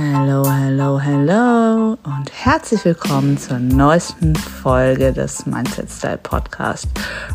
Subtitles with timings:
[0.00, 6.86] Hallo, hallo, hallo und herzlich willkommen zur neuesten Folge des Mindset Style Podcast.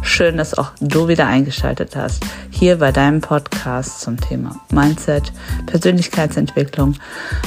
[0.02, 2.24] Schön, dass auch du wieder eingeschaltet hast.
[2.52, 5.34] Hier bei deinem Podcast zum Thema Mindset,
[5.66, 6.96] Persönlichkeitsentwicklung,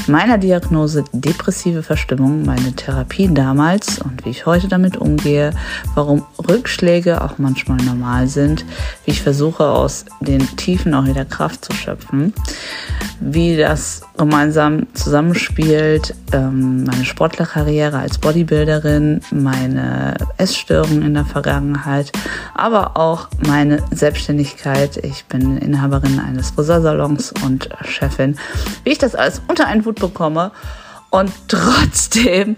[0.07, 5.53] meiner Diagnose depressive Verstimmung, meine Therapie damals und wie ich heute damit umgehe,
[5.95, 8.67] warum Rückschläge auch manchmal normal sind,
[9.07, 12.35] wie ich versuche aus den Tiefen auch wieder Kraft zu schöpfen,
[13.19, 22.11] wie das gemeinsam zusammenspielt, ähm, meine Sportlerkarriere als Bodybuilderin, meine Essstörungen in der Vergangenheit,
[22.55, 24.97] aber auch meine Selbstständigkeit.
[24.97, 28.37] Ich bin Inhaberin eines Friseursalons und Chefin.
[28.83, 30.51] Wie ich das alles unter einen Hut bekomme
[31.11, 32.57] und trotzdem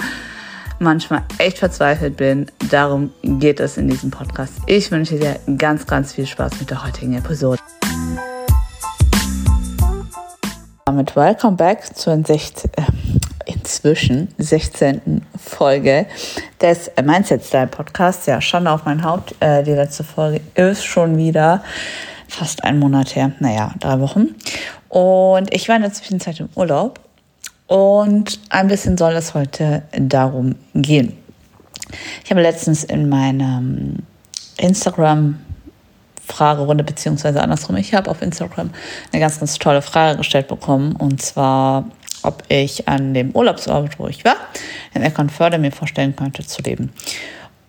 [0.78, 2.47] manchmal echt verzweifelt bin.
[2.70, 4.55] Darum geht es in diesem Podcast.
[4.65, 7.61] Ich wünsche dir ganz, ganz viel Spaß mit der heutigen Episode.
[10.88, 12.38] Damit welcome back zur äh,
[13.45, 15.20] inzwischen 16.
[15.36, 16.06] Folge
[16.62, 18.25] des Mindset Style Podcasts.
[18.25, 19.34] Ja, schon auf mein Haupt.
[19.41, 21.62] Äh, die letzte Folge ist schon wieder
[22.27, 23.33] fast ein Monat her.
[23.39, 24.28] Naja, drei Wochen.
[24.89, 27.00] Und ich war in der Zwischenzeit im Urlaub.
[27.67, 31.19] Und ein bisschen soll es heute darum gehen.
[32.25, 34.06] Ich habe letztens in meinem
[34.56, 35.39] Instagram
[36.29, 37.77] Fragerunde, beziehungsweise andersrum.
[37.77, 38.71] Ich habe auf Instagram
[39.12, 41.85] eine ganz, ganz tolle Frage gestellt bekommen und zwar,
[42.23, 44.37] ob ich an dem Urlaubsort, wo ich war,
[44.95, 46.93] in Eckernförde mir vorstellen könnte zu leben.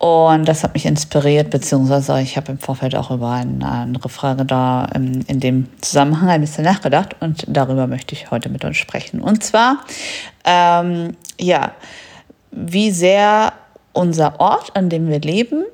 [0.00, 4.46] Und das hat mich inspiriert, beziehungsweise ich habe im Vorfeld auch über eine andere Frage
[4.46, 8.78] da in, in dem Zusammenhang ein bisschen nachgedacht und darüber möchte ich heute mit uns
[8.78, 9.20] sprechen.
[9.20, 9.84] Und zwar,
[10.44, 11.72] ähm, ja,
[12.50, 13.52] wie sehr
[13.92, 15.64] unser Ort, an dem wir leben,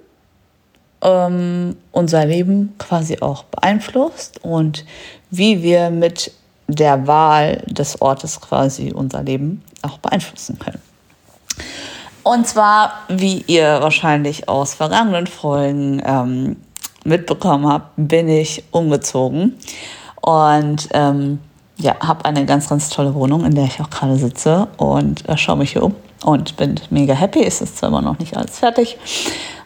[1.02, 4.84] ähm, unser Leben quasi auch beeinflusst und
[5.30, 6.32] wie wir mit
[6.68, 10.82] der Wahl des Ortes quasi unser Leben auch beeinflussen können.
[12.22, 16.56] Und zwar, wie ihr wahrscheinlich aus vergangenen Folgen ähm,
[17.04, 19.56] mitbekommen habt, bin ich umgezogen
[20.22, 21.38] und ähm,
[21.76, 25.36] ja, habe eine ganz, ganz tolle Wohnung, in der ich auch gerade sitze und äh,
[25.36, 25.94] schaue mich hier um
[26.26, 27.44] und bin mega happy.
[27.44, 28.98] Es ist zwar immer noch nicht alles fertig.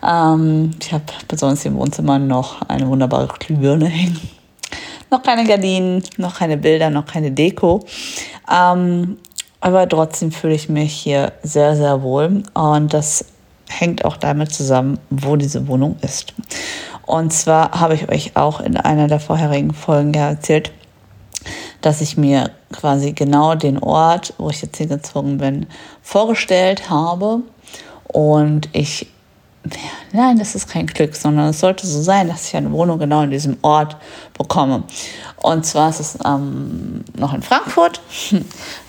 [0.07, 4.21] Ähm, ich habe besonders im Wohnzimmer noch eine wunderbare Glühbirne hängen.
[5.11, 7.85] Noch keine Gardinen, noch keine Bilder, noch keine Deko.
[8.53, 9.17] Ähm,
[9.63, 12.43] aber trotzdem fühle ich mich hier sehr, sehr wohl.
[12.53, 13.25] Und das
[13.69, 16.35] hängt auch damit zusammen, wo diese Wohnung ist.
[17.07, 20.73] Und zwar habe ich euch auch in einer der vorherigen Folgen erzählt,
[21.81, 25.67] dass ich mir quasi genau den Ort, wo ich jetzt hingezogen bin,
[26.03, 27.41] vorgestellt habe.
[28.05, 29.07] Und ich,
[30.13, 33.23] nein, das ist kein Glück, sondern es sollte so sein, dass ich eine Wohnung genau
[33.23, 33.97] in diesem Ort
[34.37, 34.85] bekomme.
[35.37, 38.01] Und zwar ist es ähm, noch in Frankfurt.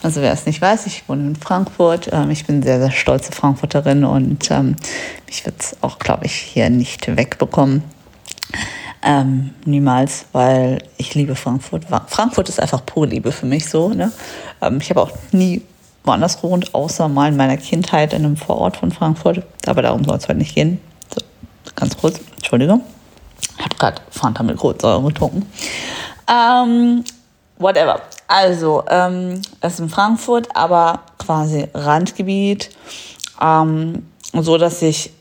[0.04, 2.10] Also wer es nicht weiß, ich wohne in Frankfurt.
[2.12, 4.76] Ähm, ich bin sehr, sehr stolze Frankfurterin und ähm,
[5.28, 7.84] ich würde es auch, glaube ich, hier nicht wegbekommen.
[9.04, 11.86] Ähm, niemals, weil ich liebe Frankfurt.
[12.08, 13.90] Frankfurt ist einfach pure Liebe für mich so.
[13.90, 14.12] Ne?
[14.62, 15.64] Ähm, ich habe auch nie
[16.04, 19.44] woanders gewohnt, außer mal in meiner Kindheit in einem Vorort von Frankfurt.
[19.66, 20.80] Aber darum soll es heute nicht gehen.
[21.14, 21.22] So,
[21.76, 22.82] ganz kurz, Entschuldigung.
[23.58, 25.46] Ich habe gerade Fanta mit Kohlensäure getrunken.
[26.28, 27.04] Ähm,
[27.58, 28.02] whatever.
[28.28, 32.70] Also, ähm, es ist in Frankfurt, aber quasi Randgebiet.
[33.42, 35.12] Ähm, so dass ich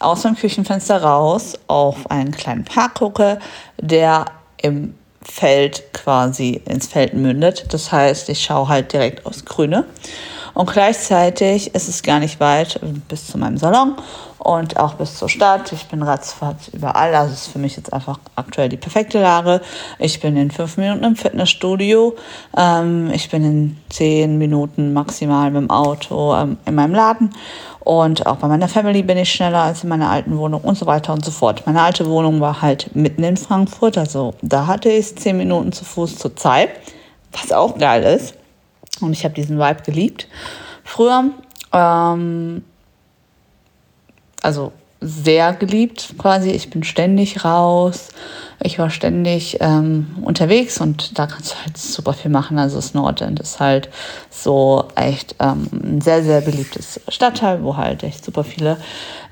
[0.00, 3.38] aus dem Küchenfenster raus auf einen kleinen Park gucke,
[3.80, 4.26] der
[4.58, 7.66] im Feld quasi ins Feld mündet.
[7.70, 9.84] Das heißt, ich schaue halt direkt aufs Grüne.
[10.54, 12.78] Und gleichzeitig ist es gar nicht weit
[13.08, 13.96] bis zu meinem Salon
[14.38, 15.72] und auch bis zur Stadt.
[15.72, 17.12] Ich bin ratzfatz überall.
[17.14, 19.60] Also ist für mich jetzt einfach aktuell die perfekte Lage.
[19.98, 22.14] Ich bin in fünf Minuten im Fitnessstudio.
[22.56, 27.30] Ähm, ich bin in zehn Minuten maximal mit dem Auto ähm, in meinem Laden.
[27.84, 30.86] Und auch bei meiner Family bin ich schneller als in meiner alten Wohnung und so
[30.86, 31.64] weiter und so fort.
[31.66, 35.84] Meine alte Wohnung war halt mitten in Frankfurt, also da hatte ich zehn Minuten zu
[35.84, 36.70] Fuß zur Zeit,
[37.32, 38.34] was auch geil ist.
[39.02, 40.28] Und ich habe diesen Vibe geliebt.
[40.82, 41.30] Früher,
[41.72, 42.64] ähm,
[44.40, 44.72] also
[45.04, 46.50] sehr geliebt quasi.
[46.50, 48.08] Ich bin ständig raus.
[48.62, 52.58] Ich war ständig ähm, unterwegs und da kannst du halt super viel machen.
[52.58, 53.90] Also das Nordend ist halt
[54.30, 58.78] so echt ähm, ein sehr, sehr beliebtes Stadtteil, wo halt echt super viele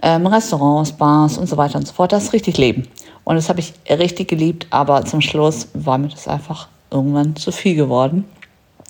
[0.03, 2.13] ähm, Restaurants, Bars und so weiter und so fort.
[2.13, 2.89] Das ist richtig Leben.
[3.25, 7.53] Und das habe ich richtig geliebt, aber zum Schluss war mir das einfach irgendwann zu
[7.53, 8.25] viel geworden.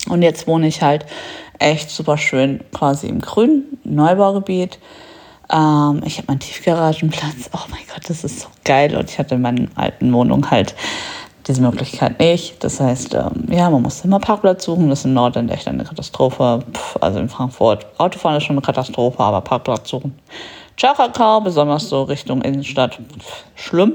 [0.09, 1.07] Und jetzt wohne ich halt
[1.59, 4.79] echt super schön quasi im grünen Neubaugebiet
[5.53, 7.51] ähm, ich habe meinen Tiefgaragenplatz.
[7.53, 8.97] Oh mein Gott, das ist so geil.
[8.97, 10.75] Und ich hatte in meiner alten Wohnung halt
[11.47, 12.63] diese Möglichkeit nicht.
[12.63, 14.89] Das heißt, ähm, ja, man muss immer Parkplatz suchen.
[14.89, 16.61] Das ist im Norden echt eine Katastrophe.
[16.73, 20.19] Pff, also in Frankfurt, Autofahren ist schon eine Katastrophe, aber Parkplatz suchen.
[20.77, 23.93] Tschakakau, besonders so Richtung Innenstadt, pff, schlimm.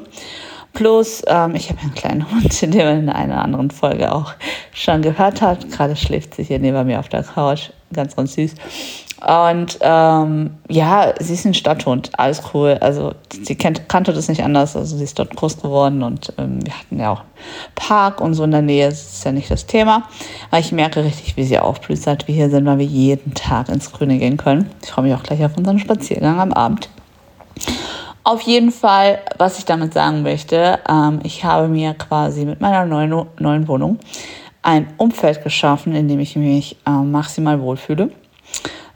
[0.73, 4.33] Plus, ähm, ich habe einen kleinen Hund, den man in einer anderen Folge auch
[4.73, 5.69] schon gehört hat.
[5.71, 7.71] Gerade schläft sie hier neben mir auf der Couch.
[7.93, 8.55] Ganz, ganz süß.
[9.25, 12.77] Und ähm, ja, sie ist ein Stadthund, alles cool.
[12.81, 14.75] Also sie kennt, kannte das nicht anders.
[14.75, 17.23] Also sie ist dort groß geworden und ähm, wir hatten ja auch
[17.73, 18.89] Park und so in der Nähe.
[18.89, 20.03] Das ist ja nicht das Thema.
[20.51, 23.69] Aber ich merke richtig, wie sie aufblüht, seit wir hier sind, weil wir jeden Tag
[23.69, 24.69] ins Grüne gehen können.
[24.83, 26.89] Ich freue mich auch gleich auf unseren Spaziergang am Abend.
[28.27, 32.85] Auf jeden Fall, was ich damit sagen möchte, ähm, ich habe mir quasi mit meiner
[32.85, 33.99] neuen, neuen Wohnung
[34.61, 38.11] ein Umfeld geschaffen, in dem ich mich äh, maximal wohlfühle.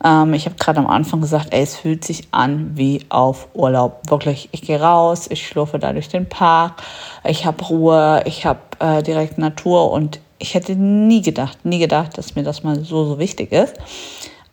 [0.03, 4.01] Ähm, ich habe gerade am Anfang gesagt, ey, es fühlt sich an wie auf Urlaub.
[4.09, 6.83] Wirklich, ich gehe raus, ich schlurfe da durch den Park,
[7.23, 12.17] ich habe Ruhe, ich habe äh, direkt Natur und ich hätte nie gedacht, nie gedacht,
[12.17, 13.75] dass mir das mal so, so wichtig ist.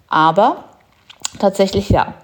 [0.08, 0.66] Aber
[1.40, 2.14] tatsächlich ja.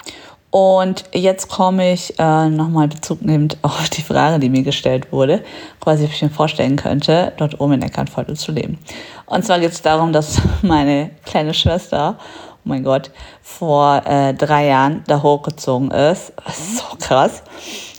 [0.55, 5.43] Und jetzt komme ich äh, nochmal Bezug nehmend auf die Frage, die mir gestellt wurde,
[5.81, 8.79] quasi, ob ich mir vorstellen könnte, dort oben in Eckernförde zu leben.
[9.27, 13.11] Und zwar geht es darum, dass meine kleine Schwester oh mein Gott,
[13.43, 16.33] vor äh, drei Jahren da hochgezogen ist.
[16.47, 17.43] Ist so krass.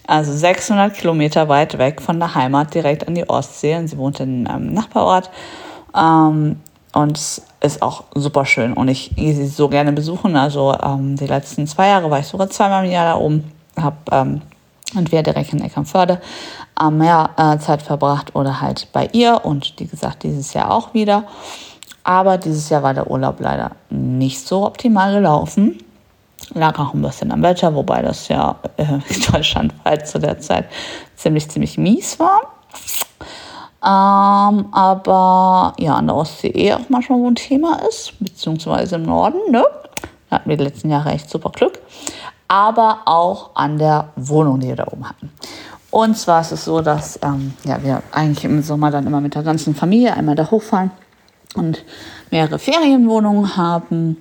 [0.07, 3.75] Also 600 Kilometer weit weg von der Heimat, direkt an die Ostsee.
[3.75, 5.29] Und sie wohnt in einem Nachbarort.
[5.93, 6.61] Ähm,
[6.95, 7.19] und
[7.59, 8.71] ist auch super schön.
[8.71, 10.37] Und ich gehe sie so gerne besuchen.
[10.37, 13.51] Also ähm, die letzten zwei Jahre war ich sogar zweimal im Jahr da oben.
[13.75, 14.41] Hab ähm,
[14.95, 16.21] entweder direkt in Eckernförde
[16.73, 19.43] am Meer äh, Zeit verbracht oder halt bei ihr.
[19.43, 21.25] Und wie gesagt, dieses Jahr auch wieder.
[22.05, 25.83] Aber dieses Jahr war der Urlaub leider nicht so optimal gelaufen.
[26.53, 28.85] Lag auch ein bisschen am Wetter, wobei das ja äh,
[29.31, 30.69] deutschlandweit zu der Zeit
[31.17, 32.39] ziemlich, ziemlich mies war.
[33.85, 39.03] Ähm, aber ja, an der Ostsee eh auch manchmal so ein Thema ist, beziehungsweise im
[39.03, 39.63] Norden, ne?
[40.29, 41.79] Da hatten wir die letzten Jahre echt super Glück.
[42.47, 45.31] Aber auch an der Wohnung, die wir da oben hatten.
[45.91, 49.35] Und zwar ist es so, dass ähm, ja, wir eigentlich im Sommer dann immer mit
[49.35, 50.89] der ganzen Familie einmal da hochfahren
[51.55, 51.85] und
[52.31, 54.17] mehrere Ferienwohnungen haben.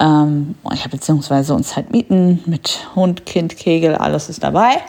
[0.00, 4.82] Ähm, ja, beziehungsweise uns halt mieten mit Hund, Kind, Kegel, alles ist dabei.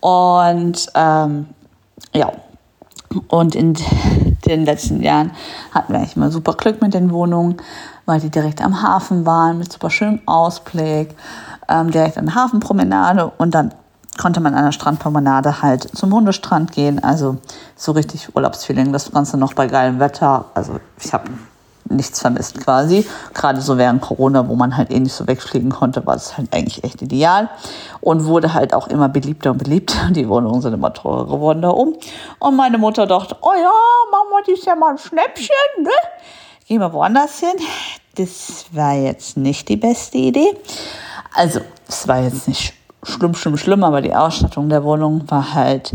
[0.00, 1.46] Und ähm,
[2.14, 2.30] ja,
[3.28, 3.74] und in
[4.46, 5.32] den letzten Jahren
[5.72, 7.56] hatten wir eigentlich immer super Glück mit den Wohnungen,
[8.06, 11.14] weil die direkt am Hafen waren, mit super schönem Ausblick,
[11.68, 13.72] ähm, direkt an der Hafenpromenade und dann
[14.18, 17.02] konnte man an der Strandpromenade halt zum Hundestrand gehen.
[17.02, 17.38] Also
[17.76, 18.92] so richtig Urlaubsfeeling.
[18.92, 20.46] Das Ganze noch bei geilem Wetter.
[20.54, 21.30] Also ich habe
[21.88, 23.06] nichts vermisst quasi.
[23.32, 26.52] Gerade so während Corona, wo man halt eh nicht so wegfliegen konnte, war es halt
[26.54, 27.48] eigentlich echt ideal.
[28.00, 30.08] Und wurde halt auch immer beliebter und beliebter.
[30.10, 31.96] Die Wohnungen sind immer teurer geworden da oben.
[32.38, 33.70] Und meine Mutter dachte, oh ja,
[34.10, 35.90] machen wir dieses Jahr mal ein Schnäppchen, ne?
[36.66, 37.56] Gehen wir woanders hin.
[38.16, 40.56] Das war jetzt nicht die beste Idee.
[41.34, 45.92] Also, es war jetzt nicht schlimm, schlimm, schlimm, aber die Ausstattung der Wohnung war halt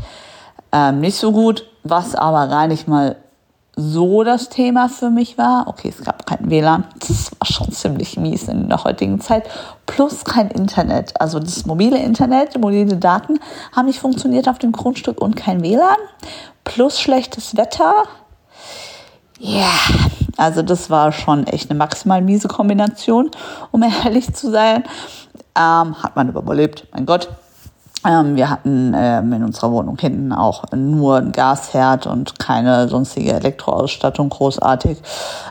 [0.71, 3.15] ähm, nicht so gut, was aber gar nicht mal
[3.79, 5.67] so das Thema für mich war.
[5.67, 9.49] Okay, es gab kein WLAN, das war schon ziemlich mies in der heutigen Zeit.
[9.85, 11.19] Plus kein Internet.
[11.19, 13.39] Also das mobile Internet, mobile Daten
[13.75, 15.97] haben nicht funktioniert auf dem Grundstück und kein WLAN.
[16.65, 18.03] Plus schlechtes Wetter.
[19.39, 19.69] Ja, yeah.
[20.35, 23.31] also das war schon echt eine maximal miese Kombination,
[23.71, 24.83] um ehrlich zu sein.
[25.55, 27.29] Ähm, hat man überlebt, mein Gott.
[28.07, 33.33] Ähm, wir hatten ähm, in unserer Wohnung hinten auch nur ein Gasherd und keine sonstige
[33.33, 35.01] Elektroausstattung großartig.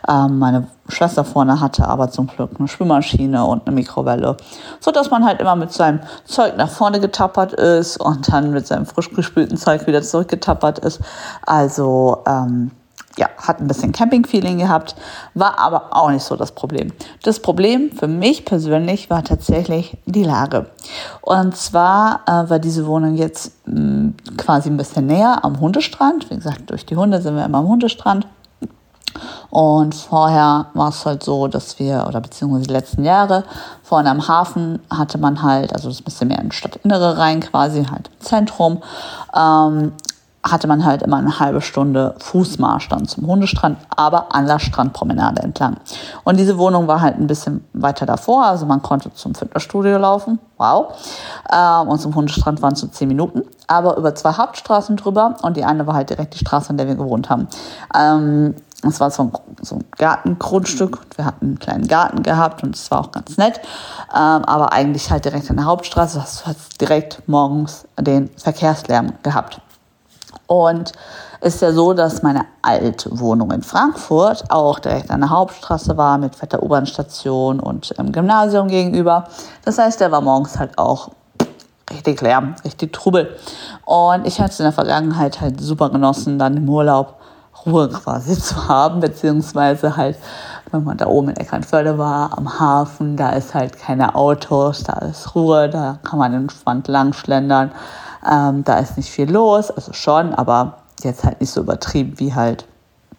[0.08, 4.38] Ähm, meine Schwester vorne hatte aber zum Glück eine Spülmaschine und eine Mikrowelle,
[4.80, 8.66] so dass man halt immer mit seinem Zeug nach vorne getappert ist und dann mit
[8.66, 11.00] seinem frisch gespülten Zeug wieder zurückgetappert ist.
[11.44, 12.70] Also ähm,
[13.18, 14.94] ja, hat ein bisschen Camping-Feeling gehabt,
[15.34, 16.92] war aber auch nicht so das Problem.
[17.22, 20.66] Das Problem für mich persönlich war tatsächlich die Lage.
[21.20, 26.30] Und zwar äh, war diese Wohnung jetzt mh, mm, quasi ein bisschen näher am Hundestrand.
[26.30, 28.26] Wie gesagt, durch die Hunde sind wir immer am Hundestrand.
[29.50, 33.44] Und vorher war es halt so, dass wir, oder beziehungsweise die letzten Jahre,
[33.82, 38.08] vorne am Hafen hatte man halt, also das bisschen mehr in Stadtinnere rein quasi, halt
[38.08, 38.82] im Zentrum,
[39.34, 39.92] ähm,
[40.50, 45.42] hatte man halt immer eine halbe Stunde Fußmarsch dann zum Hundestrand, aber an der Strandpromenade
[45.42, 45.76] entlang.
[46.24, 50.38] Und diese Wohnung war halt ein bisschen weiter davor, also man konnte zum Fitnessstudio laufen,
[50.56, 50.94] wow.
[51.52, 55.56] Ähm, und zum Hundestrand waren es so zehn Minuten, aber über zwei Hauptstraßen drüber und
[55.56, 57.48] die eine war halt direkt die Straße, in der wir gewohnt haben.
[57.94, 58.54] Ähm,
[58.86, 61.00] es war so ein, Gartengrundstück.
[61.16, 63.60] Wir hatten einen kleinen Garten gehabt und es war auch ganz nett.
[64.14, 66.18] Ähm, aber eigentlich halt direkt an der Hauptstraße.
[66.18, 69.60] Du hast direkt morgens den Verkehrslärm gehabt.
[70.48, 70.92] Und
[71.42, 76.18] ist ja so, dass meine alte Wohnung in Frankfurt auch direkt an der Hauptstraße war
[76.18, 79.28] mit fetter U-Bahn-Station und ähm, Gymnasium gegenüber.
[79.64, 81.10] Das heißt, der war morgens halt auch
[81.92, 83.36] richtig Lärm, richtig Trubel.
[83.84, 87.18] Und ich hatte es in der Vergangenheit halt super genossen, dann im Urlaub
[87.66, 90.16] Ruhe quasi zu haben, beziehungsweise halt,
[90.70, 94.94] wenn man da oben in Eckernförde war, am Hafen, da ist halt keine Autos, da
[95.00, 97.70] ist Ruhe, da kann man entspannt langschlendern,
[98.28, 102.34] ähm, da ist nicht viel los, also schon, aber jetzt halt nicht so übertrieben wie
[102.34, 102.66] halt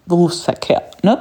[0.06, 1.20] Berufsverkehr, ne?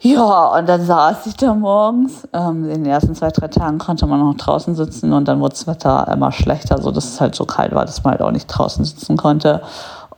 [0.00, 2.26] Ja, und dann saß ich da morgens.
[2.32, 5.54] Ähm, in den ersten zwei, drei Tagen konnte man noch draußen sitzen und dann wurde
[5.54, 8.30] das Wetter immer schlechter, so dass es halt so kalt war, dass man halt auch
[8.30, 9.60] nicht draußen sitzen konnte.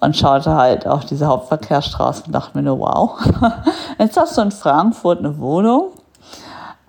[0.03, 3.19] Und schaute halt auf diese Hauptverkehrsstraße und dachte mir nur, wow,
[3.99, 5.91] jetzt hast du in Frankfurt eine Wohnung,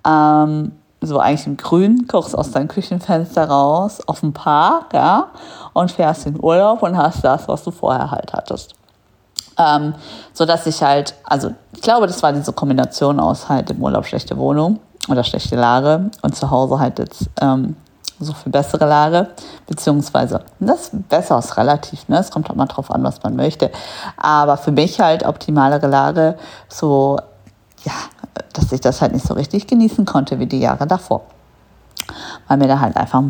[0.07, 5.27] ähm, so eigentlich im Grün, guckst aus deinem Küchenfenster raus auf den Park, ja,
[5.73, 8.73] und fährst in Urlaub und hast das, was du vorher halt hattest.
[9.57, 9.95] Ähm,
[10.33, 14.05] so dass ich halt, also ich glaube, das war diese Kombination aus halt im Urlaub
[14.05, 14.79] schlechte Wohnung
[15.09, 17.75] oder schlechte Lage und zu Hause halt jetzt ähm,
[18.19, 19.27] so viel bessere Lage,
[19.67, 22.19] beziehungsweise das besser ist relativ, ne?
[22.19, 23.71] Es kommt halt mal drauf an, was man möchte.
[24.15, 26.37] Aber für mich halt optimalere Lage,
[26.69, 27.17] so,
[27.83, 27.93] ja,
[28.53, 31.21] dass ich das halt nicht so richtig genießen konnte wie die Jahre davor.
[32.47, 33.21] Weil mir da halt einfach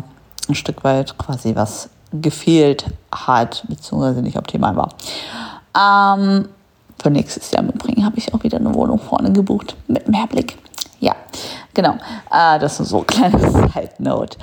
[0.48, 4.88] ein Stück weit quasi was gefehlt hat, beziehungsweise nicht optimal war.
[5.76, 6.48] Ähm,
[7.02, 10.58] für nächstes Jahr mitbringen habe ich auch wieder eine Wohnung vorne gebucht mit mehr Blick.
[11.00, 11.14] Ja,
[11.74, 11.94] genau.
[12.30, 14.38] Äh, das ist so ein kleines Side Note.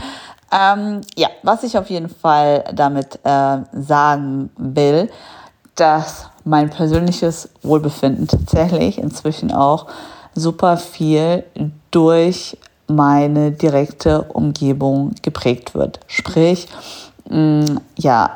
[0.51, 5.09] Ähm, ja, was ich auf jeden Fall damit äh, sagen will,
[5.75, 9.87] dass mein persönliches Wohlbefinden tatsächlich inzwischen auch
[10.36, 11.43] super viel
[11.91, 12.57] durch
[12.88, 16.00] meine direkte Umgebung geprägt wird.
[16.07, 16.67] Sprich,
[17.29, 18.31] mh, ja,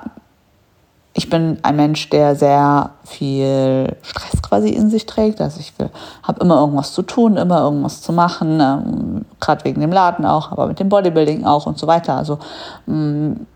[1.16, 5.42] ich bin ein Mensch, der sehr viel Stress quasi in sich trägt.
[5.42, 5.74] Also ich
[6.24, 10.52] habe immer irgendwas zu tun, immer irgendwas zu machen, ähm, gerade wegen dem Laden auch,
[10.52, 12.16] aber mit dem Bodybuilding auch und so weiter.
[12.16, 12.40] Also
[12.88, 13.48] mh, mm,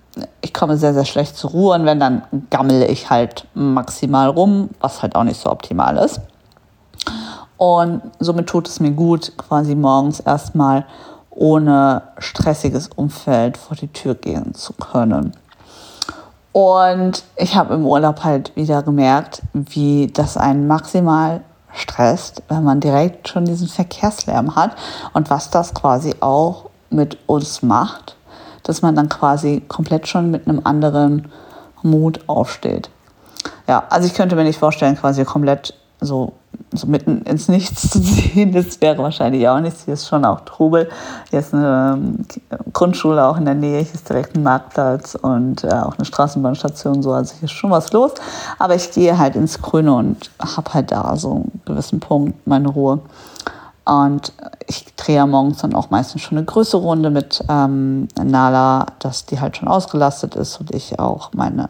[0.41, 4.69] ich komme sehr, sehr schlecht zur Ruhe und wenn, dann gammele ich halt maximal rum,
[4.79, 6.21] was halt auch nicht so optimal ist.
[7.57, 10.85] Und somit tut es mir gut, quasi morgens erstmal
[11.29, 15.33] ohne stressiges Umfeld vor die Tür gehen zu können.
[16.51, 22.79] Und ich habe im Urlaub halt wieder gemerkt, wie das einen maximal stresst, wenn man
[22.79, 24.75] direkt schon diesen Verkehrslärm hat
[25.13, 28.15] und was das quasi auch mit uns macht,
[28.63, 31.31] dass man dann quasi komplett schon mit einem anderen
[31.83, 32.89] Mut aufsteht.
[33.67, 36.33] Ja, also ich könnte mir nicht vorstellen, quasi komplett so
[36.71, 39.85] so mitten ins Nichts zu ziehen, das wäre wahrscheinlich auch nichts.
[39.85, 40.89] Hier ist schon auch Trubel.
[41.29, 42.25] Hier ist eine ähm,
[42.73, 47.01] Grundschule auch in der Nähe, hier ist direkt ein Marktplatz und äh, auch eine Straßenbahnstation,
[47.01, 47.11] so.
[47.11, 48.11] Also hier ist schon was los.
[48.59, 52.69] Aber ich gehe halt ins Grüne und habe halt da so einen gewissen Punkt meine
[52.69, 52.99] Ruhe.
[53.87, 54.33] Und
[54.67, 59.25] ich drehe ja morgens dann auch meistens schon eine größere Runde mit ähm, Nala, dass
[59.25, 61.69] die halt schon ausgelastet ist und ich auch meine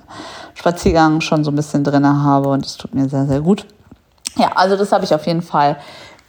[0.56, 3.68] Spaziergang schon so ein bisschen drin habe und es tut mir sehr, sehr gut.
[4.36, 5.78] Ja, also das habe ich auf jeden Fall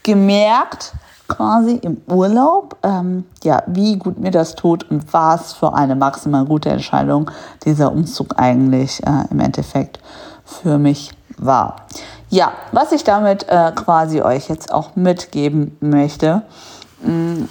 [0.02, 0.92] gemerkt,
[1.28, 6.44] quasi im Urlaub, ähm, ja, wie gut mir das tut und was für eine maximal
[6.46, 7.30] gute Entscheidung
[7.64, 10.00] dieser Umzug eigentlich äh, im Endeffekt
[10.44, 11.76] für mich war.
[12.30, 16.42] Ja, was ich damit äh, quasi euch jetzt auch mitgeben möchte,
[17.02, 17.48] mh, mm,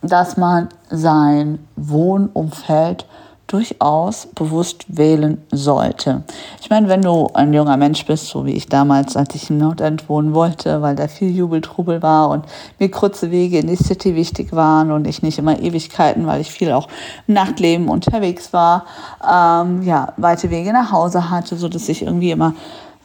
[0.00, 3.04] dass man sein Wohnumfeld
[3.48, 6.22] durchaus bewusst wählen sollte.
[6.60, 9.58] Ich meine, wenn du ein junger Mensch bist, so wie ich damals, als ich im
[9.58, 12.44] Nordend wohnen wollte, weil da viel Jubeltrubel war und
[12.78, 16.52] mir kurze Wege in die City wichtig waren und ich nicht immer Ewigkeiten, weil ich
[16.52, 16.88] viel auch
[17.26, 18.84] im Nachtleben unterwegs war,
[19.24, 22.52] ähm, ja, weite Wege nach Hause hatte, so dass ich irgendwie immer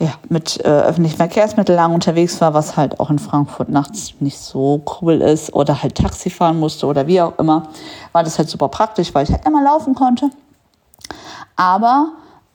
[0.04, 4.38] ja, mit äh, öffentlichen Verkehrsmitteln lang unterwegs war, was halt auch in Frankfurt nachts nicht
[4.38, 7.70] so cool ist oder halt Taxi fahren musste oder wie auch immer,
[8.12, 10.30] war das halt super praktisch, weil ich halt immer laufen konnte.
[11.56, 12.12] Aber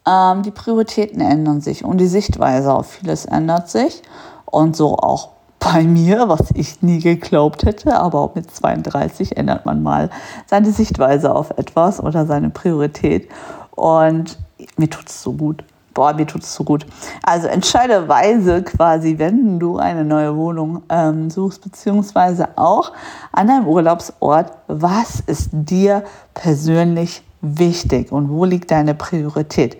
[0.06, 4.02] ähm, die Prioritäten ändern sich und die Sichtweise auf vieles ändert sich.
[4.44, 9.64] Und so auch bei mir, was ich nie geglaubt hätte, aber auch mit 32 ändert
[9.64, 10.10] man mal
[10.46, 13.30] seine Sichtweise auf etwas oder seine Priorität.
[13.70, 14.36] Und
[14.76, 15.64] mir tut es so gut
[15.98, 16.86] boah, mir tut es so gut.
[17.24, 22.92] Also entscheide weise quasi, wenn du eine neue Wohnung ähm, suchst, beziehungsweise auch
[23.32, 29.76] an deinem Urlaubsort, was ist dir persönlich wichtig und wo liegt deine Priorität?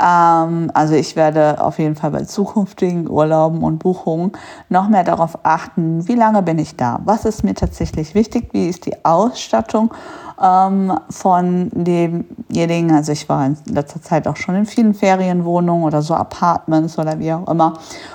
[0.00, 4.30] Ähm, also ich werde auf jeden Fall bei zukünftigen Urlauben und Buchungen
[4.68, 7.00] noch mehr darauf achten, wie lange bin ich da?
[7.04, 8.50] Was ist mir tatsächlich wichtig?
[8.52, 9.92] Wie ist die Ausstattung
[10.40, 12.92] ähm, von demjenigen?
[12.92, 17.18] Also ich war in letzter Zeit auch schon in vielen Ferienwohnungen oder so Apartments oder
[17.18, 17.74] wie auch immer.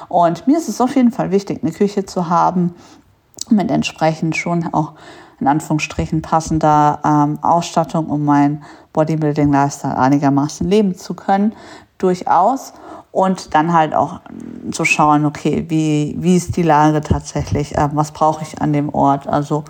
[0.10, 2.76] Und mir ist es auf jeden Fall wichtig, eine Küche zu haben
[3.50, 4.94] mit entsprechend schon auch
[5.40, 8.64] in Anführungsstrichen passender ähm, Ausstattung, um mein
[8.94, 11.54] Bodybuilding-Lifestyle einigermaßen leben zu können,
[11.98, 12.74] durchaus.
[13.12, 14.22] Und dann halt auch
[14.72, 18.90] zu schauen, okay, wie, wie ist die Lage tatsächlich, äh, was brauche ich an dem
[18.90, 19.28] Ort.
[19.28, 19.66] Also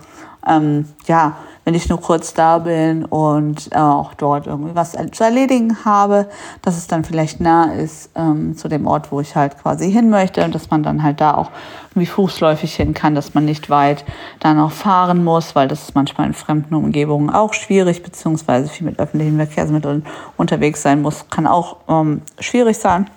[0.46, 5.24] ähm, ja, wenn ich nur kurz da bin und äh, auch dort irgendwie was zu
[5.24, 6.28] erledigen habe,
[6.62, 10.10] dass es dann vielleicht nah ist ähm, zu dem Ort, wo ich halt quasi hin
[10.10, 11.50] möchte und dass man dann halt da auch
[11.90, 14.04] irgendwie fußläufig hin kann, dass man nicht weit
[14.40, 18.86] dann auch fahren muss, weil das ist manchmal in fremden Umgebungen auch schwierig, beziehungsweise viel
[18.86, 20.04] mit öffentlichen Verkehrsmitteln
[20.36, 23.08] unterwegs sein muss, kann auch ähm, schwierig sein.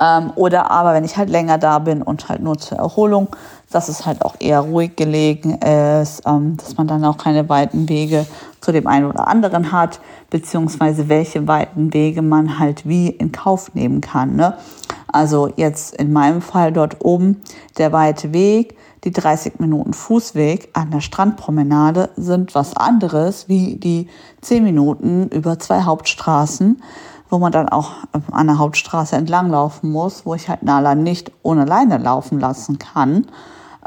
[0.00, 3.28] Ähm, oder aber wenn ich halt länger da bin und halt nur zur Erholung,
[3.76, 7.90] dass es halt auch eher ruhig gelegen ist, ähm, dass man dann auch keine weiten
[7.90, 8.24] Wege
[8.62, 13.74] zu dem einen oder anderen hat, beziehungsweise welche weiten Wege man halt wie in Kauf
[13.74, 14.34] nehmen kann.
[14.34, 14.56] Ne?
[15.12, 17.42] Also jetzt in meinem Fall dort oben
[17.76, 24.08] der weite Weg, die 30 Minuten Fußweg an der Strandpromenade sind was anderes wie die
[24.40, 26.80] 10 Minuten über zwei Hauptstraßen
[27.28, 27.90] wo man dann auch
[28.30, 32.78] an der Hauptstraße entlang laufen muss, wo ich halt Nala nicht ohne Leine laufen lassen
[32.78, 33.26] kann.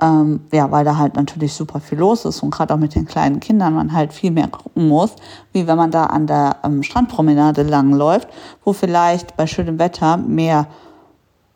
[0.02, 3.06] Ähm, ja, weil da halt natürlich super viel los ist und gerade auch mit den
[3.06, 5.12] kleinen Kindern man halt viel mehr gucken muss,
[5.52, 8.30] wie wenn man da an der ähm, Strandpromenade langläuft,
[8.64, 10.68] wo vielleicht bei schönem Wetter mehr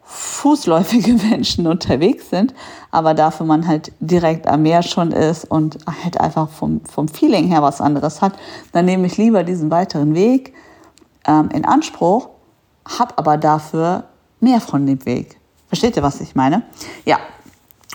[0.03, 2.53] fußläufige Menschen unterwegs sind,
[2.91, 7.47] aber dafür man halt direkt am Meer schon ist und halt einfach vom, vom Feeling
[7.47, 8.33] her was anderes hat,
[8.73, 10.53] dann nehme ich lieber diesen weiteren Weg,
[11.25, 12.29] ähm, in Anspruch,
[12.85, 14.03] habe aber dafür
[14.39, 15.37] mehr von dem Weg.
[15.67, 16.63] Versteht ihr, was ich meine?
[17.05, 17.17] Ja.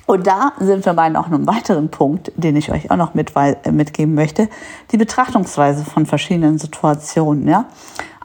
[0.08, 3.32] Und da sind wir bei noch einem weiteren Punkt, den ich euch auch noch mit,
[3.36, 4.48] äh, mitgeben möchte,
[4.90, 7.46] die Betrachtungsweise von verschiedenen Situationen.
[7.46, 7.66] Ja?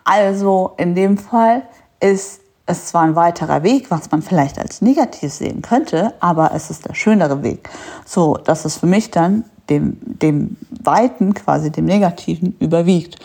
[0.05, 1.63] Also in dem Fall
[1.99, 6.69] ist es zwar ein weiterer Weg, was man vielleicht als negativ sehen könnte, aber es
[6.69, 7.69] ist der schönere Weg.
[8.05, 13.17] So, dass es für mich dann dem, dem Weiten, quasi dem Negativen, überwiegt.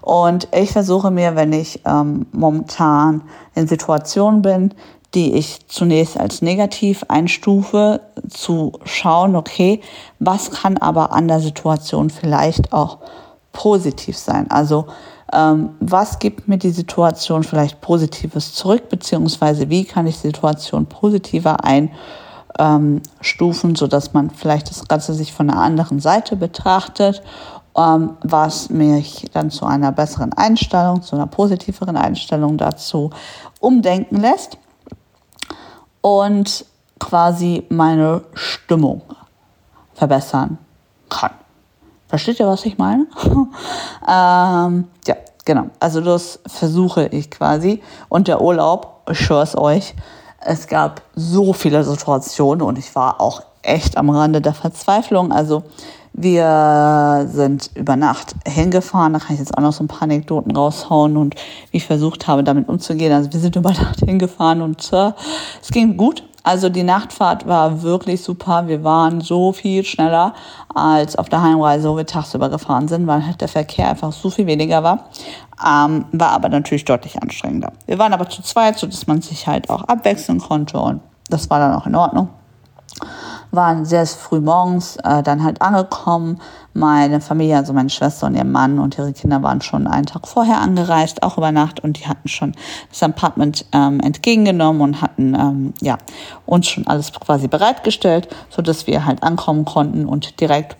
[0.00, 3.20] Und ich versuche mir, wenn ich ähm, momentan
[3.54, 4.72] in Situationen bin,
[5.14, 9.80] die ich zunächst als negativ einstufe, zu schauen, okay,
[10.18, 12.98] was kann aber an der Situation vielleicht auch
[13.52, 14.50] positiv sein?
[14.50, 14.86] Also
[15.32, 20.86] ähm, was gibt mir die Situation vielleicht Positives zurück, beziehungsweise wie kann ich die Situation
[20.86, 21.58] positiver
[22.58, 27.22] einstufen, sodass man vielleicht das Ganze sich von einer anderen Seite betrachtet
[27.76, 33.10] ähm, was mich dann zu einer besseren Einstellung, zu einer positiveren Einstellung dazu
[33.60, 34.58] umdenken lässt
[36.08, 36.64] und
[36.98, 39.02] quasi meine Stimmung
[39.94, 40.58] verbessern
[41.10, 41.32] kann.
[42.08, 43.06] Versteht ihr, was ich meine?
[44.08, 45.66] ähm, ja, genau.
[45.80, 47.82] Also das versuche ich quasi.
[48.08, 49.94] Und der Urlaub, ich schwöre es euch,
[50.40, 55.30] es gab so viele Situationen und ich war auch echt am Rande der Verzweiflung.
[55.30, 55.64] Also
[56.12, 60.54] wir sind über Nacht hingefahren, da kann ich jetzt auch noch so ein paar Anekdoten
[60.54, 61.34] raushauen und
[61.70, 63.12] wie ich versucht habe, damit umzugehen.
[63.12, 65.12] Also wir sind über Nacht hingefahren und äh,
[65.62, 66.24] es ging gut.
[66.42, 68.68] Also die Nachtfahrt war wirklich super.
[68.68, 70.32] Wir waren so viel schneller
[70.74, 74.30] als auf der Heimreise, wo wir tagsüber gefahren sind, weil halt der Verkehr einfach so
[74.30, 75.10] viel weniger war.
[75.62, 77.72] Ähm, war aber natürlich deutlich anstrengender.
[77.86, 81.58] Wir waren aber zu zweit, sodass man sich halt auch abwechseln konnte und das war
[81.58, 82.28] dann auch in Ordnung
[83.50, 86.40] waren sehr früh morgens äh, dann halt angekommen.
[86.74, 90.28] Meine Familie, also meine Schwester und ihr Mann und ihre Kinder waren schon einen Tag
[90.28, 92.52] vorher angereist, auch über Nacht und die hatten schon
[92.90, 95.98] das Apartment ähm, entgegengenommen und hatten ähm, ja
[96.46, 100.76] uns schon alles quasi bereitgestellt, so dass wir halt ankommen konnten und direkt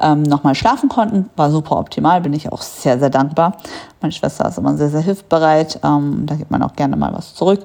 [0.00, 1.28] ähm, nochmal schlafen konnten.
[1.36, 3.58] War super optimal, bin ich auch sehr, sehr dankbar.
[4.00, 5.80] Meine Schwester ist immer sehr, sehr hilfsbereit.
[5.84, 7.60] Ähm, da gibt man auch gerne mal was zurück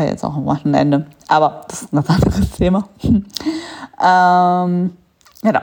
[0.00, 1.06] war jetzt auch am Wochenende.
[1.28, 2.88] Aber das ist ein anderes Thema.
[3.02, 4.96] ähm,
[5.42, 5.60] genau.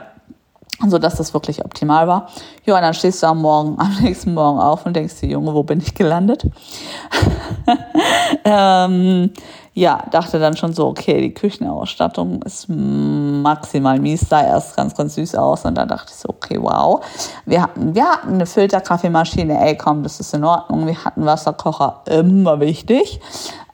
[0.87, 2.29] So dass das wirklich optimal war.
[2.65, 5.55] Ja, und dann stehst du am Morgen, am nächsten Morgen auf und denkst dir, Junge,
[5.55, 6.45] wo bin ich gelandet?
[8.45, 9.31] ähm,
[9.73, 15.15] ja, dachte dann schon so, okay, die Küchenausstattung ist maximal mies, sah erst ganz, ganz
[15.15, 15.65] süß aus.
[15.65, 17.03] Und dann dachte ich so, okay, wow.
[17.45, 20.85] Wir hatten, wir hatten eine Filterkaffeemaschine, ey, komm, das ist in Ordnung.
[20.85, 23.19] Wir hatten Wasserkocher, immer wichtig.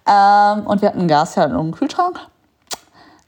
[0.05, 2.19] Ähm, und wir hatten Gasherd und einen Kühlschrank.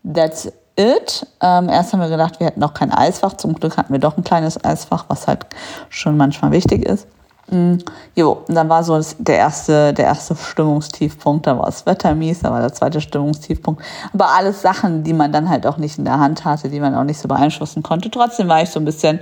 [0.03, 1.25] That's it.
[1.41, 3.33] Ähm, erst haben wir gedacht, wir hätten noch kein Eisfach.
[3.33, 5.45] Zum Glück hatten wir doch ein kleines Eisfach, was halt
[5.89, 7.07] schon manchmal wichtig ist.
[7.47, 7.75] Mm,
[8.15, 12.15] jo, und dann war so das, der erste, der erste Stimmungstiefpunkt, da war das Wetter
[12.15, 13.83] mies, da war der zweite Stimmungstiefpunkt.
[14.13, 16.95] Aber alles Sachen, die man dann halt auch nicht in der Hand hatte, die man
[16.95, 18.09] auch nicht so beeinflussen konnte.
[18.09, 19.19] Trotzdem war ich so ein bisschen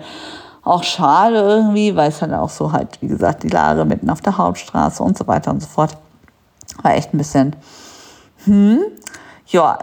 [0.64, 4.22] auch schade irgendwie, weil es halt auch so halt, wie gesagt, die Lage mitten auf
[4.22, 5.98] der Hauptstraße und so weiter und so fort.
[6.82, 7.56] War echt ein bisschen,
[8.46, 8.80] hm.
[9.48, 9.80] Ja,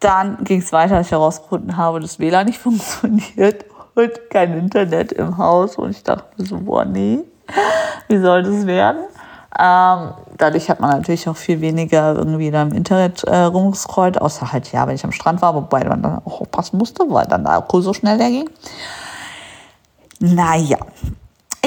[0.00, 5.12] dann ging es weiter, als ich herausgefunden habe, dass WLAN nicht funktioniert und kein Internet
[5.12, 5.76] im Haus.
[5.76, 7.20] Und ich dachte so, boah, nee,
[8.08, 9.04] wie soll das werden?
[9.58, 14.52] Ähm, dadurch hat man natürlich auch viel weniger irgendwie da im Internet äh, rumgescrollt, außer
[14.52, 17.44] halt, ja, wenn ich am Strand war, wobei man dann auch aufpassen musste, weil dann
[17.44, 18.50] der Akku so schnell leer ging.
[20.20, 20.78] Naja,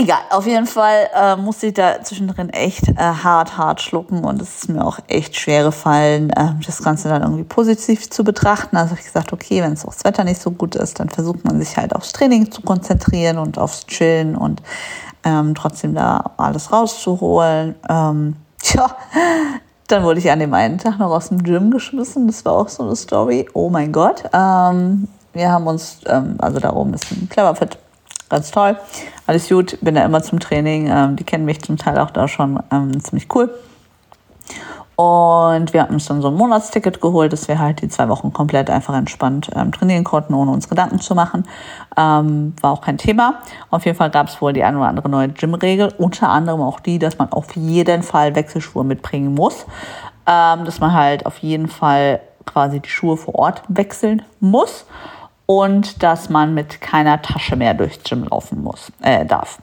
[0.02, 0.22] egal.
[0.30, 4.64] Auf jeden Fall äh, musste ich da zwischendrin echt äh, hart, hart schlucken und es
[4.64, 8.76] ist mir auch echt schwer gefallen, äh, das Ganze dann irgendwie positiv zu betrachten.
[8.76, 11.10] Also habe ich gesagt, okay, wenn es auch das Wetter nicht so gut ist, dann
[11.10, 14.62] versucht man sich halt aufs Training zu konzentrieren und aufs Chillen und
[15.24, 17.76] ähm, trotzdem da alles rauszuholen.
[17.88, 18.96] Ähm, tja,
[19.88, 22.28] dann wurde ich an dem einen Tag noch aus dem Gym geschmissen.
[22.28, 23.48] Das war auch so eine Story.
[23.54, 24.24] Oh mein Gott.
[24.34, 27.78] Ähm, wir haben uns, ähm, also da oben ist ein Cleverfit
[28.32, 28.78] ganz toll.
[29.28, 30.88] Alles gut, bin da immer zum Training.
[30.88, 33.54] Ähm, die kennen mich zum Teil auch da schon ähm, ziemlich cool.
[34.96, 38.34] Und wir hatten uns dann so ein Monatsticket geholt, dass wir halt die zwei Wochen
[38.34, 41.46] komplett einfach entspannt ähm, trainieren konnten, ohne uns Gedanken zu machen.
[41.98, 43.40] Ähm, war auch kein Thema.
[43.72, 46.80] Auf jeden Fall gab es wohl die eine oder andere neue Gym-Regel, unter anderem auch
[46.80, 49.66] die, dass man auf jeden Fall Wechselschuhe mitbringen muss.
[50.28, 54.86] Ähm, dass man halt auf jeden Fall quasi die Schuhe vor Ort wechseln muss
[55.52, 59.62] und dass man mit keiner Tasche mehr durchs Gym laufen muss, äh, darf.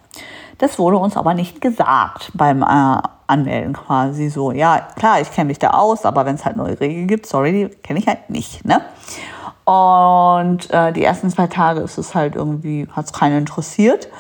[0.59, 4.53] Das wurde uns aber nicht gesagt beim äh, Anmelden quasi so.
[4.53, 7.53] Ja, klar, ich kenne mich da aus, aber wenn es halt neue Regeln gibt, sorry,
[7.53, 8.67] die kenne ich halt nicht.
[8.67, 8.83] Ne?
[9.65, 14.11] Und äh, die ersten zwei Tage ist es halt irgendwie, hat es keinen interessiert.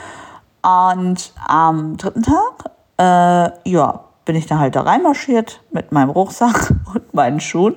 [0.62, 6.72] Und am dritten Tag, äh, ja, bin ich dann halt da reinmarschiert mit meinem Rucksack
[6.94, 7.76] und meinen Schuhen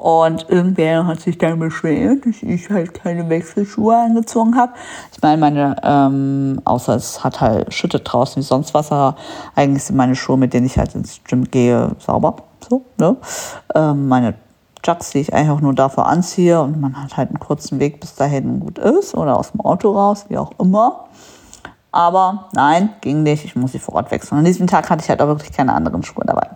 [0.00, 4.72] und irgendwer hat sich dann beschwert, dass ich halt keine Wechselschuhe angezogen habe.
[5.12, 9.16] Ich meine, meine, ähm, außer es hat halt schüttet draußen wie sonst was, aber
[9.54, 12.36] eigentlich sind meine Schuhe, mit denen ich halt ins Gym gehe, sauber.
[12.66, 13.16] So, ne?
[13.74, 14.34] Ähm, meine
[14.82, 18.00] Chucks, die ich eigentlich auch nur dafür anziehe und man hat halt einen kurzen Weg
[18.00, 21.04] bis dahin gut ist oder aus dem Auto raus, wie auch immer.
[21.92, 24.38] Aber nein, ging nicht, ich muss sie vor Ort wechseln.
[24.38, 26.48] An diesem Tag hatte ich halt auch wirklich keine anderen Schuhe dabei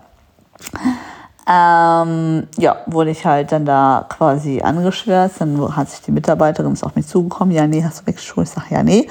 [1.46, 5.40] ähm, ja, wurde ich halt dann da quasi angeschwärzt.
[5.40, 7.54] Dann hat sich die Mitarbeiterin ist auf mich zugekommen.
[7.54, 8.44] Ja, nee, hast du Wechselschuhe?
[8.44, 9.07] Ich sage, ja, nee.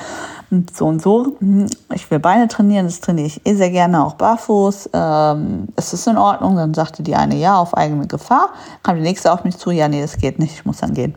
[0.50, 1.36] Und so und so.
[1.40, 4.90] Hm, ich will Beine trainieren, das trainiere ich eh sehr gerne, auch barfuß.
[4.94, 6.56] Ähm, ist das in Ordnung?
[6.56, 8.50] Dann sagte die eine, ja, auf eigene Gefahr.
[8.82, 11.16] Kam die nächste auf mich zu, ja, nee, das geht nicht, ich muss dann gehen.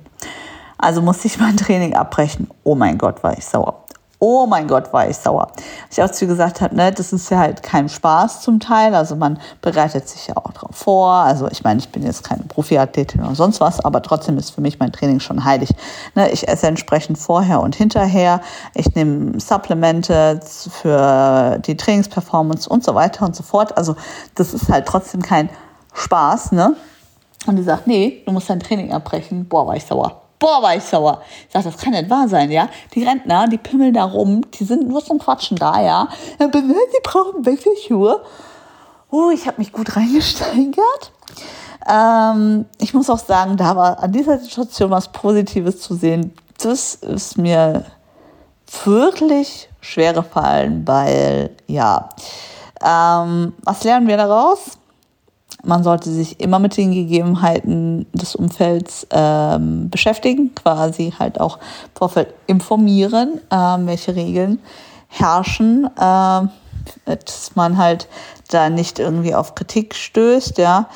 [0.78, 2.48] Also musste ich mein Training abbrechen.
[2.62, 3.85] Oh mein Gott, war ich sauer.
[4.18, 5.48] Oh mein Gott, war ich sauer.
[5.90, 8.94] Ich auch zu gesagt habe, ne, das ist ja halt kein Spaß zum Teil.
[8.94, 11.12] Also man bereitet sich ja auch drauf vor.
[11.12, 14.62] Also ich meine, ich bin jetzt keine Profiathletin oder sonst was, aber trotzdem ist für
[14.62, 15.68] mich mein Training schon heilig.
[16.14, 18.40] Ne, ich esse entsprechend vorher und hinterher.
[18.72, 23.76] Ich nehme Supplemente für die Trainingsperformance und so weiter und so fort.
[23.76, 23.96] Also
[24.34, 25.50] das ist halt trotzdem kein
[25.92, 26.74] Spaß, ne?
[27.46, 29.46] Und die sagt, nee, du musst dein Training abbrechen.
[29.46, 30.25] Boah, war ich sauer.
[30.38, 31.22] Boah, war ich sauer.
[31.46, 32.68] Ich sag, das kann nicht wahr sein, ja.
[32.94, 36.08] Die Rentner, die pimmeln da rum, die sind nur zum Quatschen da, ja.
[36.38, 36.46] Sie
[37.02, 38.22] brauchen Wechselschuhe.
[39.10, 41.12] Uh, ich habe mich gut reingesteigert.
[41.88, 46.34] Ähm, ich muss auch sagen, da war an dieser Situation was Positives zu sehen.
[46.58, 47.84] Das ist mir
[48.84, 52.08] wirklich schwer gefallen, weil, ja,
[52.84, 54.78] ähm, was lernen wir daraus?
[55.66, 61.90] Man sollte sich immer mit den Gegebenheiten des Umfelds ähm, beschäftigen, quasi halt auch im
[61.94, 64.60] Vorfeld informieren, ähm, welche Regeln
[65.08, 66.42] herrschen, äh,
[67.04, 68.08] dass man halt
[68.48, 70.88] da nicht irgendwie auf Kritik stößt, ja.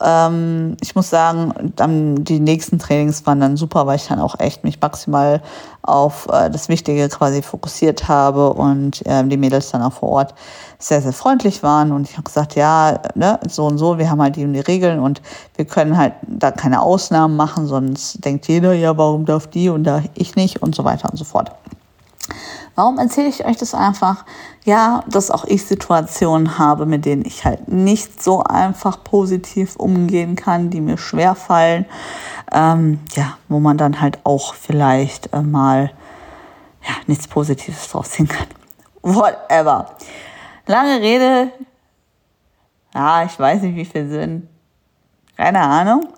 [0.00, 4.38] Ähm, ich muss sagen, dann die nächsten Trainings waren dann super, weil ich dann auch
[4.40, 5.40] echt mich maximal
[5.82, 10.34] auf äh, das Wichtige quasi fokussiert habe und äh, die Mädels dann auch vor Ort
[10.78, 14.20] sehr, sehr freundlich waren und ich habe gesagt, ja, ne, so und so, wir haben
[14.20, 15.22] halt die und die Regeln und
[15.54, 19.84] wir können halt da keine Ausnahmen machen, sonst denkt jeder, ja, warum darf die und
[19.84, 21.52] da ich nicht und so weiter und so fort.
[22.76, 24.26] Warum erzähle ich euch das einfach?
[24.64, 30.36] Ja, dass auch ich Situationen habe, mit denen ich halt nicht so einfach positiv umgehen
[30.36, 31.86] kann, die mir schwer fallen.
[32.52, 35.90] Ähm, ja, wo man dann halt auch vielleicht äh, mal
[36.82, 38.46] ja, nichts Positives draus ziehen kann.
[39.00, 39.96] Whatever.
[40.66, 41.52] Lange Rede.
[42.94, 44.48] Ja, ich weiß nicht, wie viel Sinn.
[45.36, 46.08] Keine Ahnung.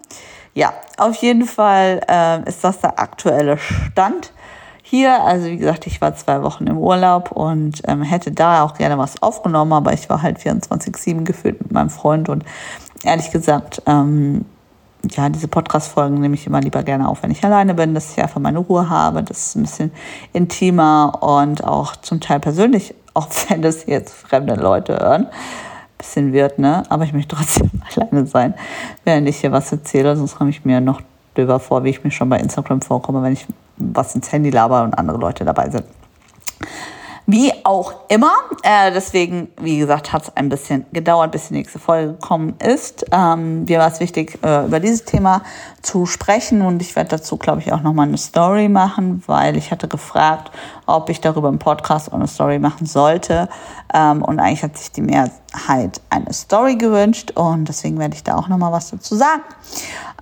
[0.55, 4.33] Ja, auf jeden Fall äh, ist das der aktuelle Stand
[4.89, 5.23] hier.
[5.23, 8.97] Also wie gesagt, ich war zwei Wochen im Urlaub und ähm, hätte da auch gerne
[8.97, 12.45] was aufgenommen, aber ich war halt 24-7 gefühlt mit meinem Freund und
[13.03, 14.45] ehrlich gesagt, ähm,
[15.11, 18.23] ja, diese Podcast-Folgen nehme ich immer lieber gerne auf, wenn ich alleine bin, dass ich
[18.23, 19.23] einfach meine Ruhe habe.
[19.23, 19.93] Das ist ein bisschen
[20.33, 25.27] intimer und auch zum Teil persönlich, auch wenn das jetzt fremde Leute hören.
[25.99, 26.85] Bisschen wird, ne?
[26.89, 28.55] Aber ich möchte trotzdem alleine sein,
[29.05, 30.17] während ich hier was erzähle.
[30.17, 31.01] Sonst komme ich mir noch
[31.37, 33.47] döber vor, wie ich mir schon bei Instagram vorkomme, wenn ich
[33.79, 35.85] was ins Handy laber und andere Leute dabei sind.
[37.31, 41.79] Wie auch immer, äh, deswegen, wie gesagt, hat es ein bisschen gedauert, bis die nächste
[41.79, 43.05] Folge gekommen ist.
[43.13, 45.43] Ähm, mir war es wichtig, äh, über dieses Thema
[45.83, 49.71] zu sprechen und ich werde dazu, glaube ich, auch nochmal eine Story machen, weil ich
[49.71, 50.51] hatte gefragt,
[50.87, 53.51] ob ich darüber im Podcast eine Story machen sollte.
[53.93, 58.37] Ähm, und eigentlich hat sich die Mehrheit eine Story gewünscht und deswegen werde ich da
[58.37, 59.43] auch nochmal was dazu sagen.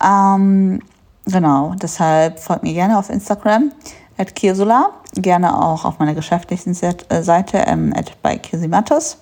[0.04, 0.80] Ähm,
[1.26, 3.72] genau, deshalb folgt mir gerne auf Instagram
[4.18, 9.18] at Kirsula, gerne auch auf meiner geschäftlichen äh, Seite ähm, at bei Kirsimattes.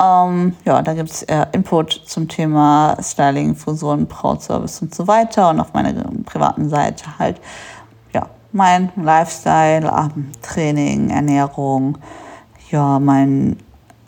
[0.00, 5.50] Ähm, ja, da gibt es äh, Input zum Thema Styling, Fusion, Brautservice und so weiter.
[5.50, 5.92] Und auf meiner
[6.24, 7.40] privaten Seite halt
[8.12, 11.98] ja, mein Lifestyle, ähm, Training, Ernährung,
[12.70, 13.56] ja, mein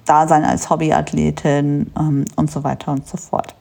[0.05, 3.55] Dasein als Hobbyathletin ähm, und so weiter und so fort.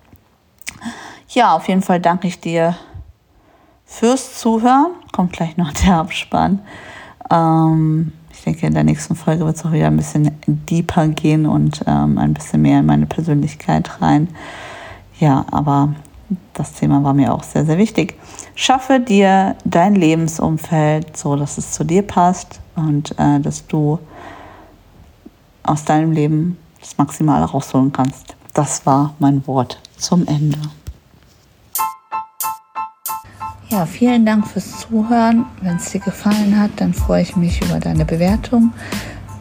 [1.29, 2.75] Ja, auf jeden Fall danke ich dir
[3.89, 4.91] fürs Zuhören.
[5.11, 6.59] Kommt gleich noch der Abspann.
[7.29, 11.45] Ähm, ich denke, in der nächsten Folge wird es auch wieder ein bisschen deeper gehen
[11.45, 14.29] und ähm, ein bisschen mehr in meine Persönlichkeit rein.
[15.19, 15.93] Ja, aber
[16.53, 18.15] das Thema war mir auch sehr, sehr wichtig.
[18.55, 23.99] Schaffe dir dein Lebensumfeld so, dass es zu dir passt und äh, dass du
[25.63, 28.35] aus deinem Leben das Maximale rausholen kannst.
[28.53, 30.59] Das war mein Wort zum Ende.
[33.71, 35.45] Ja, vielen Dank fürs Zuhören.
[35.61, 38.73] Wenn es dir gefallen hat, dann freue ich mich über deine Bewertung,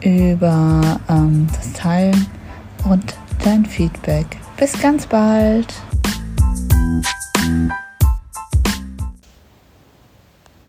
[0.01, 2.27] über ähm, das Teilen
[2.85, 4.27] und dein Feedback.
[4.55, 5.73] Bis ganz bald.